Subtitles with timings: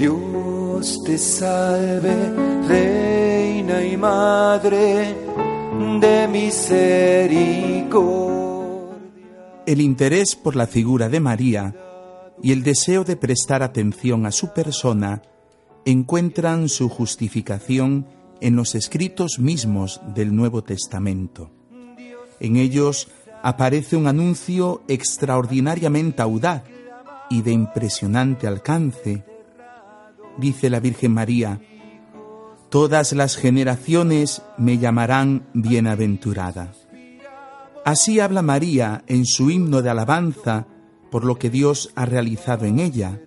[0.00, 2.32] Dios te salve,
[2.66, 5.14] Reina y Madre
[6.00, 8.00] de misericordia.
[9.66, 11.76] El interés por la figura de María
[12.42, 15.20] y el deseo de prestar atención a su persona
[15.84, 18.06] encuentran su justificación
[18.40, 21.50] en los escritos mismos del Nuevo Testamento.
[22.40, 23.08] En ellos
[23.42, 26.62] aparece un anuncio extraordinariamente audaz
[27.28, 29.28] y de impresionante alcance
[30.40, 31.60] dice la Virgen María,
[32.70, 36.72] Todas las generaciones me llamarán bienaventurada.
[37.84, 40.66] Así habla María en su himno de alabanza
[41.10, 43.20] por lo que Dios ha realizado en ella.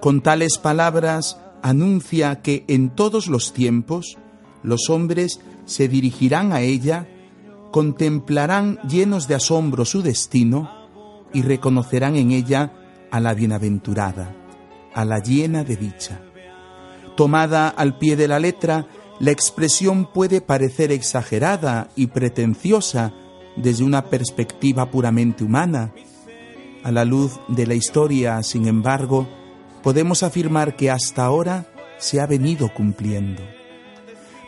[0.00, 4.16] Con tales palabras anuncia que en todos los tiempos
[4.62, 7.06] los hombres se dirigirán a ella,
[7.70, 10.70] contemplarán llenos de asombro su destino
[11.34, 12.72] y reconocerán en ella
[13.10, 14.43] a la bienaventurada
[14.94, 16.20] a la llena de dicha.
[17.16, 18.86] Tomada al pie de la letra,
[19.20, 23.12] la expresión puede parecer exagerada y pretenciosa
[23.56, 25.92] desde una perspectiva puramente humana.
[26.82, 29.28] A la luz de la historia, sin embargo,
[29.82, 31.66] podemos afirmar que hasta ahora
[31.98, 33.42] se ha venido cumpliendo.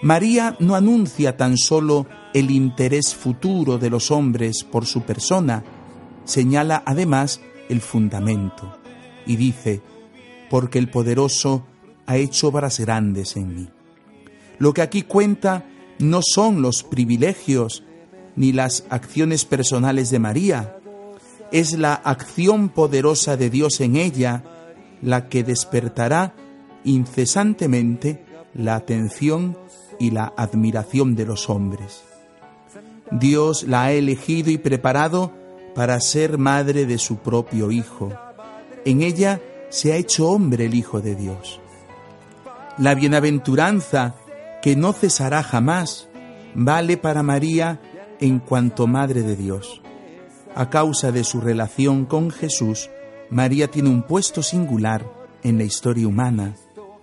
[0.03, 5.65] María no anuncia tan solo el interés futuro de los hombres por su persona,
[6.25, 8.77] señala además el fundamento
[9.27, 9.83] y dice,
[10.51, 11.67] porque el poderoso
[12.07, 13.69] ha hecho obras grandes en mí.
[14.59, 15.67] Lo que aquí cuenta
[15.99, 17.83] no son los privilegios
[18.37, 20.77] ni las acciones personales de María,
[21.53, 24.45] es la acción poderosa de Dios en ella
[25.03, 26.35] la que despertará
[26.85, 28.25] incesantemente
[28.55, 29.57] la atención
[29.99, 32.03] y la admiración de los hombres.
[33.11, 35.33] Dios la ha elegido y preparado
[35.75, 38.13] para ser madre de su propio Hijo.
[38.85, 41.61] En ella se ha hecho hombre el Hijo de Dios.
[42.79, 44.15] La bienaventuranza,
[44.63, 46.09] que no cesará jamás,
[46.55, 47.81] vale para María
[48.21, 49.83] en cuanto Madre de Dios.
[50.55, 52.91] A causa de su relación con Jesús,
[53.31, 55.05] María tiene un puesto singular
[55.43, 56.57] en la historia humana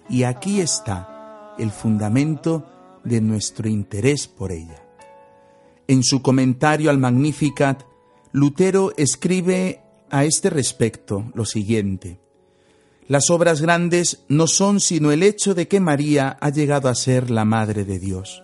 [0.10, 2.66] y aquí está el fundamento
[3.04, 4.84] de nuestro interés por ella.
[5.88, 7.84] En su comentario al Magnificat,
[8.32, 12.23] Lutero escribe a este respecto lo siguiente.
[13.08, 17.30] Las obras grandes no son sino el hecho de que María ha llegado a ser
[17.30, 18.44] la Madre de Dios.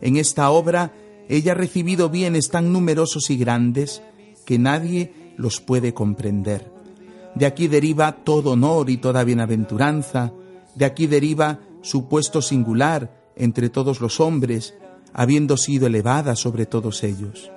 [0.00, 0.92] En esta obra
[1.28, 4.02] ella ha recibido bienes tan numerosos y grandes
[4.44, 6.72] que nadie los puede comprender.
[7.36, 10.32] De aquí deriva todo honor y toda bienaventuranza,
[10.74, 14.74] de aquí deriva su puesto singular entre todos los hombres,
[15.12, 17.50] habiendo sido elevada sobre todos ellos.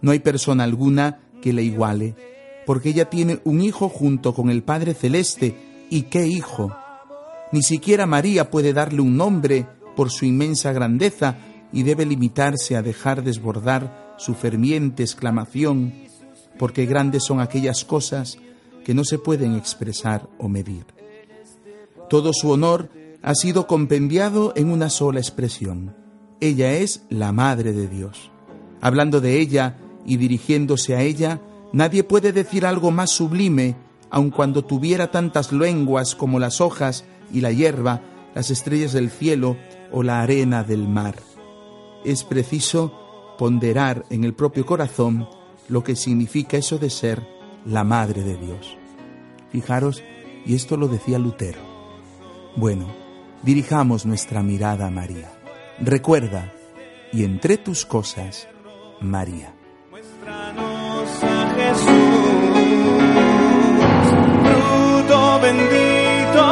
[0.00, 2.14] No hay persona alguna que la iguale,
[2.66, 5.56] porque ella tiene un hijo junto con el Padre Celeste,
[5.90, 6.76] ¿Y qué hijo?
[7.52, 9.66] Ni siquiera María puede darle un nombre
[9.96, 11.38] por su inmensa grandeza
[11.72, 15.94] y debe limitarse a dejar desbordar su ferviente exclamación,
[16.58, 18.38] porque grandes son aquellas cosas
[18.84, 20.84] que no se pueden expresar o medir.
[22.08, 22.90] Todo su honor
[23.22, 25.94] ha sido compendiado en una sola expresión.
[26.40, 28.30] Ella es la Madre de Dios.
[28.80, 29.76] Hablando de ella
[30.06, 31.40] y dirigiéndose a ella,
[31.72, 33.76] nadie puede decir algo más sublime
[34.10, 38.02] aun cuando tuviera tantas lenguas como las hojas y la hierba,
[38.34, 39.56] las estrellas del cielo
[39.92, 41.16] o la arena del mar.
[42.04, 45.28] Es preciso ponderar en el propio corazón
[45.68, 47.26] lo que significa eso de ser
[47.64, 48.76] la Madre de Dios.
[49.50, 50.02] Fijaros,
[50.46, 51.60] y esto lo decía Lutero.
[52.56, 52.86] Bueno,
[53.42, 55.30] dirijamos nuestra mirada a María.
[55.78, 56.52] Recuerda,
[57.12, 58.48] y entre tus cosas,
[59.00, 59.54] María.
[65.48, 66.44] Bendito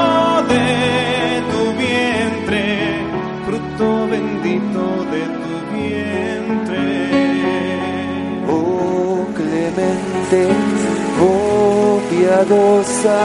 [0.52, 0.66] de
[1.52, 2.64] tu vientre,
[3.44, 6.88] fruto bendito de tu vientre.
[8.48, 10.42] Oh clemente,
[11.20, 13.20] oh piadosa,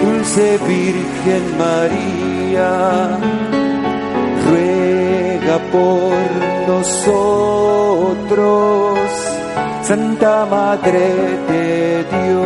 [0.00, 2.72] Dulce Virgen María,
[4.46, 6.18] ruega por
[6.68, 7.88] nosotros,
[9.82, 11.06] Santa Madre
[11.50, 11.68] de
[12.14, 12.45] Dios,